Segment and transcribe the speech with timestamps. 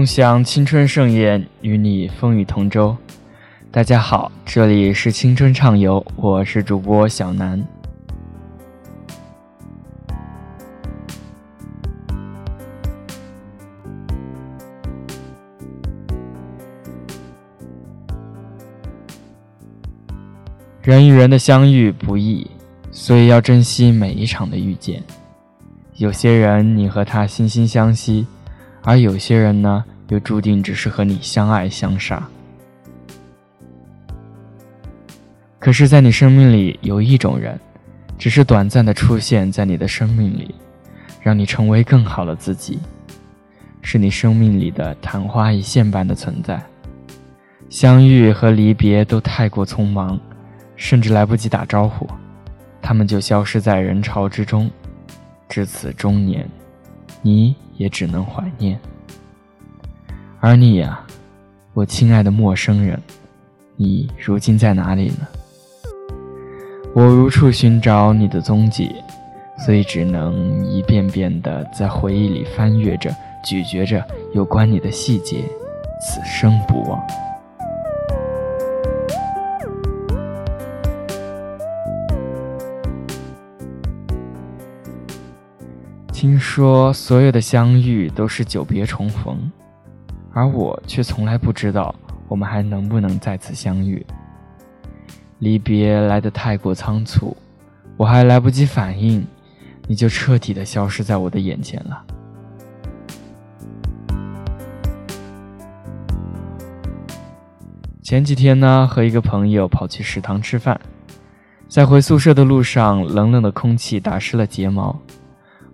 [0.00, 2.96] 共享青春盛宴，与你风雨同舟。
[3.70, 7.62] 大家好，这里是青春畅游，我是主播小南。
[20.80, 22.50] 人与人的相遇不易，
[22.90, 25.02] 所以要珍惜每一场的遇见。
[25.96, 28.26] 有些人，你和他惺惺相惜。
[28.82, 32.26] 而有些人呢，又注定只是和你相爱相杀。
[35.58, 37.60] 可是，在你生命里有一种人，
[38.18, 40.54] 只是短暂的出现在你的生命里，
[41.20, 42.78] 让你成为更好的自己，
[43.82, 46.60] 是你生命里的昙花一现般的存在。
[47.68, 50.18] 相遇和离别都太过匆忙，
[50.74, 52.08] 甚至来不及打招呼，
[52.80, 54.70] 他们就消失在人潮之中。
[55.48, 56.48] 至此中年，
[57.20, 57.54] 你。
[57.80, 58.78] 也只能怀念，
[60.38, 61.00] 而你呀，
[61.72, 63.00] 我亲爱的陌生人，
[63.74, 65.26] 你如今在哪里呢？
[66.94, 68.94] 我无处寻找你的踪迹，
[69.64, 73.10] 所以只能一遍遍地在回忆里翻阅着、
[73.42, 75.42] 咀嚼着有关你的细节，
[76.02, 77.02] 此生不忘。
[86.20, 89.50] 听说所有的相遇都是久别重逢，
[90.34, 91.94] 而我却从来不知道
[92.28, 94.04] 我们还能不能再次相遇。
[95.38, 97.34] 离别来得太过仓促，
[97.96, 99.26] 我还来不及反应，
[99.88, 102.04] 你就彻底的消失在我的眼前了。
[108.02, 110.78] 前几天呢，和一个朋友跑去食堂吃饭，
[111.66, 114.94] 在回宿舍的路上，冷冷的空气打湿了睫毛。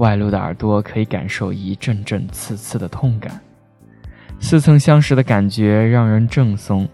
[0.00, 3.38] 外露的耳朵可以感受一阵阵刺刺的痛感，
[4.40, 6.88] 似曾相识的感觉让人怔松，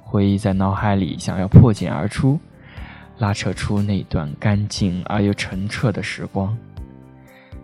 [0.00, 2.40] 回忆在脑海里想要破茧而出，
[3.18, 6.56] 拉扯出那段干净而又澄澈的时光。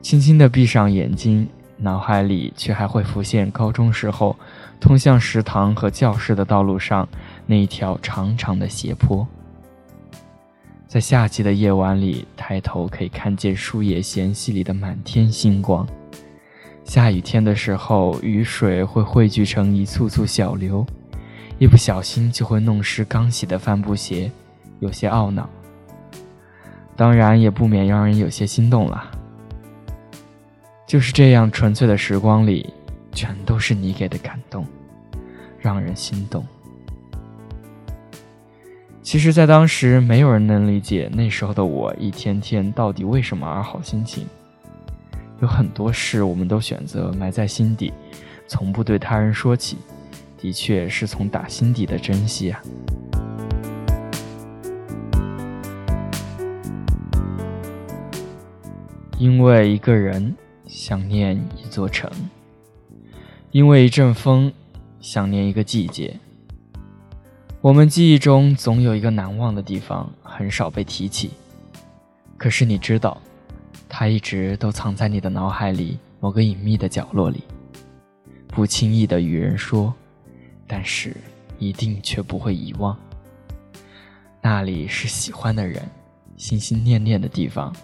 [0.03, 4.37] 轻轻地闭上眼睛，脑海里却还会浮现高中时候
[4.79, 7.09] 通向食堂和教室的道路上
[7.47, 9.27] 那一条长长的斜坡。
[10.95, 15.85] 在夏季的夜晚里，抬头可以看见树叶间隙里的满天星光。
[16.85, 20.87] 下雨天的时候，雨水会汇聚成一簇簇小流，
[21.59, 24.31] 一不小心就会弄湿刚洗的帆布鞋，
[24.79, 25.51] 有些懊恼。
[26.95, 29.11] 当然，也不免让人有些心动了。
[30.87, 32.73] 就是这样纯粹的时光里，
[33.11, 34.65] 全都是你给的感动，
[35.59, 36.47] 让人心动。
[39.05, 44.27] 其实，在当时，没有人能理解那时候的我一天天到底为什么而好心情。
[45.43, 47.93] 有很多事，我们都选择埋在心底，
[48.47, 49.77] 从不对他人说起，
[50.39, 52.63] 的确是从打心底的珍惜啊。
[59.19, 60.35] 因为一个人
[60.67, 62.11] 想念一座城，
[63.51, 64.51] 因为一阵风
[64.99, 66.19] 想念一个季节。
[67.65, 71.31] 我们记忆中总有一个难忘的地方，很少被提起。
[72.37, 73.19] 可是你知道，
[73.89, 77.43] 它一直都藏在你的脑海里某个隐秘的角落里，
[78.49, 79.95] 不轻易的与人说，
[80.67, 81.17] 但是
[81.59, 82.95] 一定却不会遗忘。
[84.43, 85.81] 那里是喜欢的人
[86.37, 87.75] 心心念念的地方，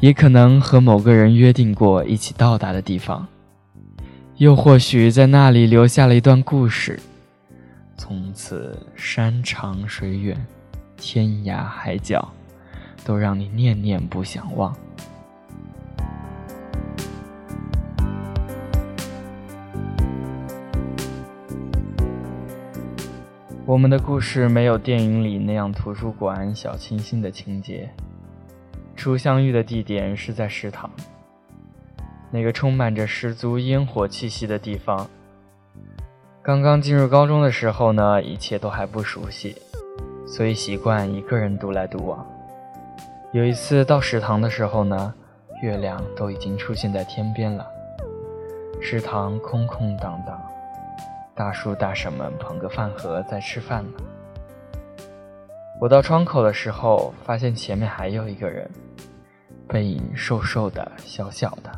[0.00, 3.28] 也可能和某个人约定过一起到达的地方，
[4.38, 6.98] 又或许在那里留下了一段故事。
[7.98, 10.46] 从此，山长水远，
[10.96, 12.32] 天涯海角，
[13.04, 14.74] 都让你念念不想忘。
[23.66, 27.90] 我们的故事没有电影里那样图书馆小清新的情节，
[28.96, 30.88] 初相遇的地点是在食堂，
[32.30, 35.06] 那个充满着十足烟火气息的地方。
[36.48, 39.54] 刚刚进入高中的时候呢，一切都还不熟悉，
[40.26, 42.26] 所以习惯一个人独来独往。
[43.32, 45.12] 有一次到食堂的时候呢，
[45.62, 47.66] 月亮都已经出现在天边了，
[48.80, 50.40] 食堂空空荡荡，
[51.34, 53.98] 大叔大婶们捧个饭盒在吃饭呢。
[55.78, 58.70] 我到窗口的时候，发现前面还有一个人，
[59.68, 61.70] 背影瘦瘦的、小小的。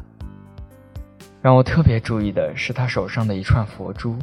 [1.43, 4.16] 让我特别注意的是他手上的一串佛珠。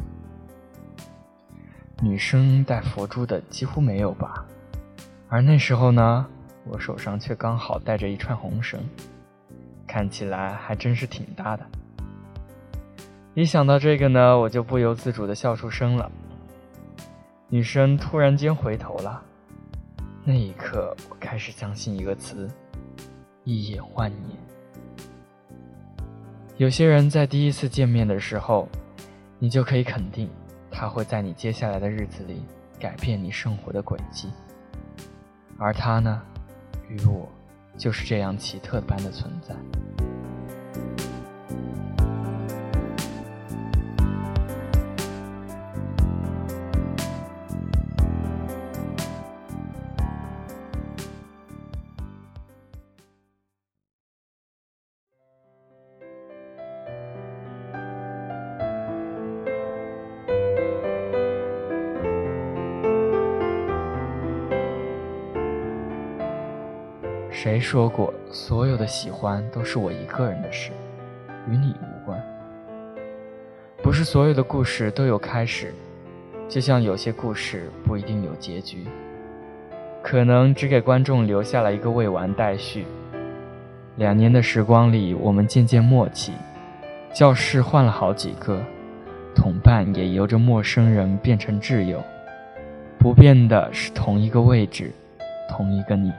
[2.00, 4.46] 女生戴佛珠的几乎没有吧，
[5.28, 6.24] 而那时候呢，
[6.64, 8.80] 我手上却刚好戴着一串红绳，
[9.84, 11.66] 看起来还真是挺搭的。
[13.34, 16.10] 一想到这个呢，我就不由自主的笑出声了。
[17.48, 19.20] 女生突然间回头了，
[20.22, 22.48] 那一刻，我开始相信一个词：
[23.42, 24.38] 一眼万年。
[26.58, 28.68] 有些人在第一次见面的时候，
[29.38, 30.28] 你就可以肯定，
[30.80, 32.40] 他会在你接下来的日子里
[32.78, 34.30] 改变你生活的轨迹。
[35.58, 36.22] 而他呢，
[36.88, 37.28] 与我，
[37.76, 39.56] 就是这样奇特般的存在。
[67.40, 70.72] 谁说过所有的喜欢都是我一个人的事，
[71.48, 72.20] 与你无关？
[73.80, 75.72] 不是所有的故事都有开始，
[76.48, 78.88] 就像有些故事不一定有结局，
[80.02, 82.84] 可能只给观众留下了一个未完待续。
[83.94, 86.32] 两年的时光里，我们渐渐默契，
[87.14, 88.60] 教室换了好几个，
[89.32, 92.02] 同伴也由着陌生人变成挚友，
[92.98, 94.90] 不变的是同一个位置，
[95.48, 96.12] 同一个你。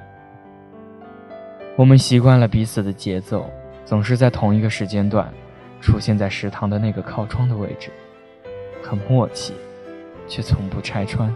[1.79, 3.49] 我们习惯了彼此的节奏，
[3.85, 5.33] 总是在同一个时间段，
[5.79, 7.89] 出现在食堂的那个靠窗的位置，
[8.83, 9.53] 很默契，
[10.27, 11.33] 却从不拆穿。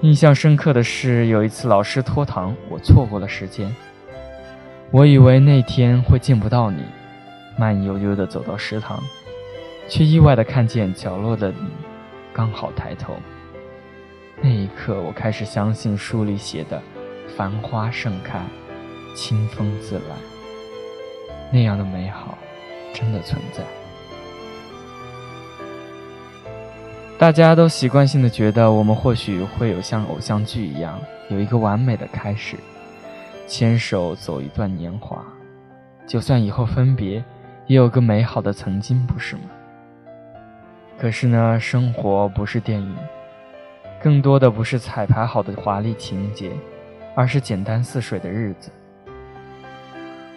[0.00, 3.72] 印象深刻的是，有一次老师拖堂，我错过了时间。
[4.90, 6.82] 我以为那天会见不到你，
[7.56, 9.00] 慢悠悠地走到食堂，
[9.86, 11.68] 却意外地看见角落的你，
[12.32, 13.14] 刚好抬头。
[14.42, 16.82] 那一刻，我开始相信书里写的
[17.36, 18.42] “繁花盛开”。
[19.14, 20.16] 清风自来，
[21.52, 22.36] 那样的美好
[22.94, 23.62] 真的存在。
[27.18, 32.56] 大家都习惯性的觉得，我们或许会有像偶像剧一样，有一个完美的开始，
[33.48, 35.24] 牵手走一段年华，
[36.06, 37.24] 就算以后分别，
[37.66, 39.42] 也有个美好的曾经，不是吗？
[40.96, 42.96] 可是呢，生活不是电影，
[44.00, 46.52] 更多的不是彩排好的华丽情节，
[47.16, 48.70] 而是简单似水的日子。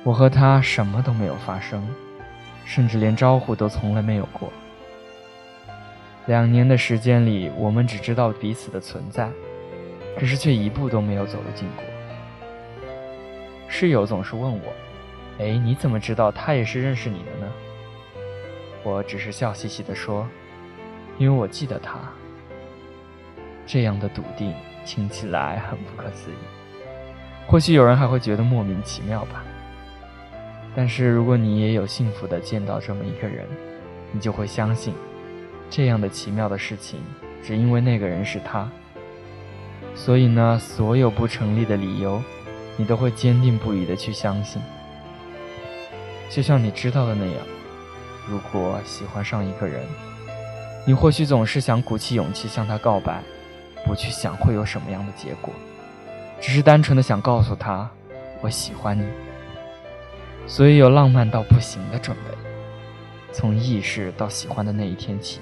[0.04, 1.88] 我和他什么都没有发生，
[2.66, 4.52] 甚至连招呼都从来没有过。
[6.26, 9.30] 两年的时间里，我们只知道彼此的存在，
[10.20, 11.84] 可是却一步都没有走得近过。
[13.68, 14.74] 室友总是问我
[15.40, 17.52] ：“哎，你怎么知道他也是认识你的呢？”
[18.84, 20.28] 我只是笑嘻嘻地说
[21.20, 22.00] ：“因为我记得他。”
[23.68, 24.54] 这样的笃定
[24.84, 26.34] 听起来很不可思议，
[27.48, 29.44] 或许有人还会觉得莫名其妙吧。
[30.74, 33.46] 但是，如果你也有幸福的见到这么一个人，
[34.12, 34.94] 你就会相信，
[35.70, 37.02] 这样的奇妙的事情，
[37.44, 38.70] 只因为那个人是他。
[39.94, 42.22] 所以呢，所有不成立的理由，
[42.78, 44.62] 你都会坚定不移的去相信。
[46.30, 47.36] 就像你知道的那样，
[48.26, 49.84] 如果喜欢上一个人，
[50.88, 53.22] 你或许总是想鼓起勇气向他告白，
[53.86, 55.54] 不去想会有什么样的结果，
[56.40, 57.90] 只是单纯的想告诉他，
[58.40, 59.04] 我喜欢你。
[60.48, 62.38] 所以有浪漫到不行的准备，
[63.32, 65.40] 从意识到喜欢的那一天起，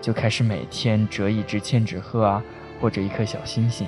[0.00, 2.42] 就开始每天折一只千纸鹤啊，
[2.80, 3.86] 或者一颗小星星，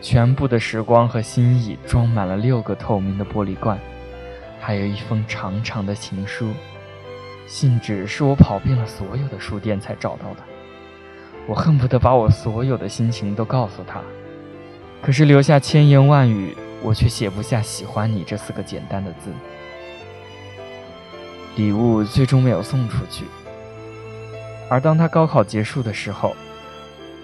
[0.00, 3.78] 全部的时光和心意装满了六个透明的玻璃罐，
[4.60, 6.52] 还有一封长长的情书，
[7.46, 10.42] 信纸是我跑遍了所有的书店才找到的，
[11.48, 14.00] 我恨不得把我所有的心情都告诉他，
[15.02, 16.56] 可是留下千言万语。
[16.82, 19.30] 我却写不下“喜欢你”这四个简单的字。
[21.56, 23.24] 礼物最终没有送出去，
[24.70, 26.36] 而当他高考结束的时候，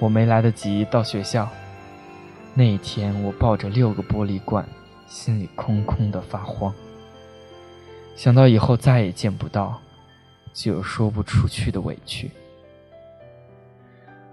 [0.00, 1.48] 我没来得及到学校。
[2.52, 4.66] 那一天，我抱着六个玻璃罐，
[5.06, 6.74] 心里空空的发慌。
[8.16, 9.80] 想到以后再也见不到，
[10.52, 12.30] 就有说不出去的委屈。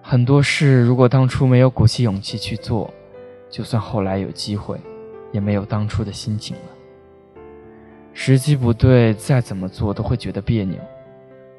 [0.01, 2.91] 很多事，如果当初没有鼓起勇气去做，
[3.51, 4.79] 就算后来有机会。
[5.31, 6.63] 也没有当初的心情了。
[8.13, 10.77] 时机不对，再怎么做都会觉得别扭。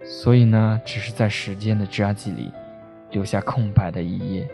[0.05, 2.53] 所以呢，只是在时间的札记里
[3.11, 4.49] 留下空白的一页，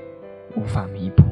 [0.56, 1.25] 无法弥补。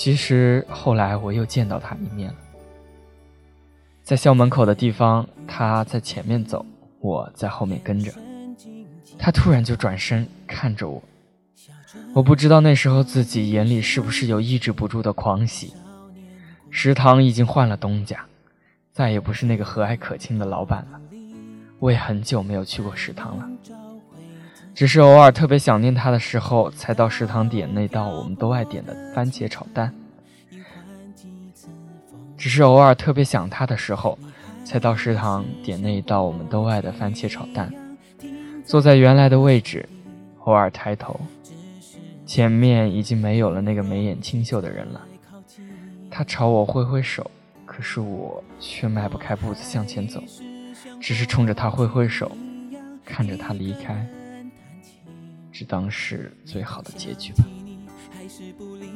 [0.00, 2.36] 其实后来我又见到他一面了，
[4.02, 6.64] 在校门口的地方，他在前面走，
[7.00, 8.10] 我在后面跟着。
[9.18, 11.02] 他突然就转身看着我，
[12.14, 15.74] 我不知道那时候自己眼里是不是有抑制不住的狂喜。
[16.70, 18.24] 食堂已经换了东家，
[18.90, 20.98] 再也不是那个和蔼可亲的老板了。
[21.78, 23.46] 我也很久没有去过食堂了，
[24.80, 29.92] 只是偶尔特别想念他的时候，才到食堂点那道我们都爱点的番茄炒蛋。
[32.38, 34.18] 只是偶尔特别想他的时候，
[34.64, 37.70] 才到食堂点那一道我们都爱的番茄炒蛋。
[38.64, 39.86] 坐在原来的位置，
[40.44, 41.20] 偶尔抬头，
[42.24, 45.02] 前面已经没有了那个眉眼清秀的人了。
[46.10, 47.30] 他朝我挥挥手，
[47.66, 50.22] 可是我却迈不开步子向前走，
[51.02, 52.32] 只是冲着他挥挥手，
[53.04, 54.08] 看着他离开，
[55.52, 57.44] 只当是最好的结局吧。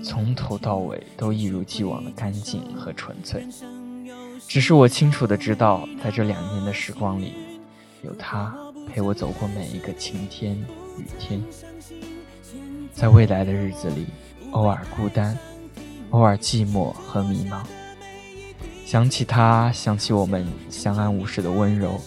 [0.02, 3.46] 从头到尾都一如既往的干净和纯粹，
[4.46, 7.34] 只是我清楚的知道，在这两年的时光里，
[8.02, 8.54] 有他。
[8.86, 10.54] 陪我走过每一个晴天
[10.98, 11.42] 雨天，
[12.92, 14.06] 在未来的日子里，
[14.52, 15.36] 偶尔孤单，
[16.10, 17.64] 偶尔寂寞和迷茫。
[18.84, 22.00] 想起他，想起我们相安无事的温柔，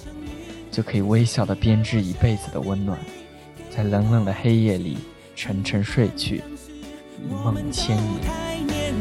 [0.72, 2.98] 就可以微笑的编织一辈子的温暖。
[3.78, 4.98] 在冷冷的黑夜里，
[5.36, 6.42] 沉沉睡去，
[7.24, 8.92] 一梦千年。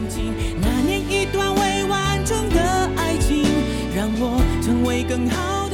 [0.60, 2.60] 那年一段未完成的
[2.94, 3.42] 爱情，
[3.96, 5.64] 让我成为更好。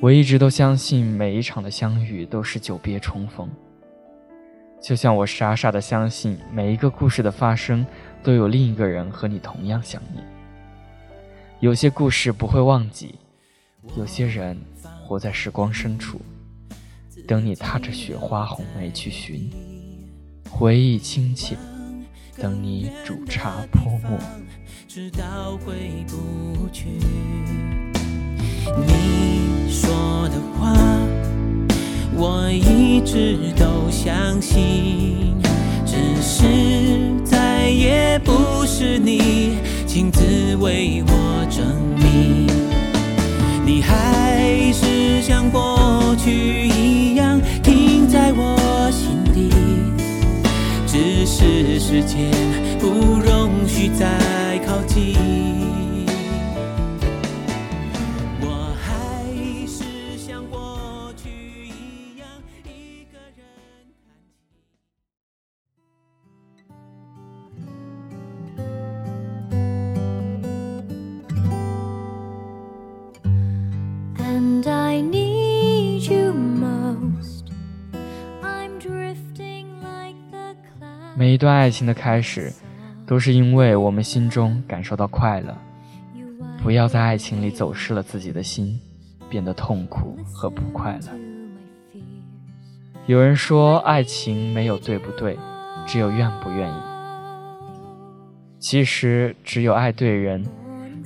[0.00, 3.46] 我一直都相信，每一场的相遇都是久别重逢。
[4.80, 7.84] 就像我傻傻的相信，每一个故事的发生
[8.22, 10.24] 都有另一个人和你同样想念。
[11.60, 13.16] 有些故事不会忘记，
[13.98, 14.58] 有些人
[15.12, 16.18] 活在时光深处，
[17.28, 19.50] 等你踏着雪花红梅去寻，
[20.48, 21.58] 回忆清浅，
[22.38, 24.18] 等你煮茶泼墨。
[24.88, 26.88] 直到回不去。
[28.86, 30.72] 你说的话，
[32.16, 35.36] 我一直都相信，
[35.84, 41.66] 只是再也不是你亲自为我证
[41.98, 42.46] 明，
[43.82, 46.30] 还是像过去
[46.68, 49.50] 一样停在我心底，
[50.86, 52.30] 只是时间
[52.78, 55.41] 不容许再靠近。
[81.42, 82.52] 一段爱情的开始，
[83.04, 85.52] 都是因为我们心中感受到快乐。
[86.62, 88.80] 不要在爱情里走失了自己的心，
[89.28, 92.00] 变得痛苦和不快乐。
[93.06, 95.36] 有人说，爱情没有对不对，
[95.84, 96.74] 只有愿不愿意。
[98.60, 100.46] 其实，只有爱对人，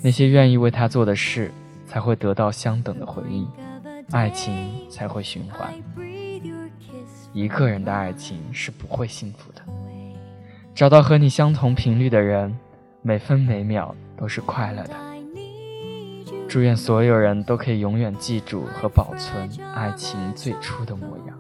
[0.03, 1.51] 那些愿意为他做的事，
[1.87, 3.49] 才会得到相等的回应，
[4.11, 4.55] 爱情
[4.91, 5.73] 才会循环。
[7.33, 9.63] 一个人的爱情是不会幸福的。
[10.77, 12.55] 找到和你相同频率的人，
[13.01, 14.95] 每分每秒都是快乐的。
[16.47, 21.39] 祝愿所有人都可以永远记住和保存爱情最初的模样，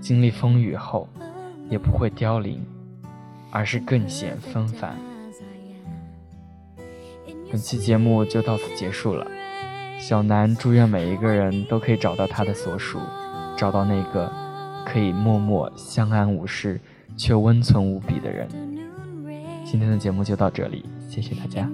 [0.00, 1.06] 经历风雨后
[1.68, 2.64] 也不会凋零，
[3.50, 4.96] 而是更显纷繁。
[7.50, 9.26] 本期节目就到此结束了，
[10.00, 12.98] 小南祝愿每一个人都可以找到他的所属，
[13.58, 14.32] 找到那个
[14.86, 16.80] 可以默默相安无事。
[17.16, 18.48] 却温存无比的人。
[19.64, 21.68] 今天的节目就到这里，谢谢大家。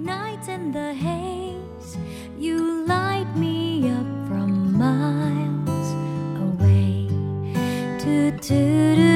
[8.05, 9.12] Do do do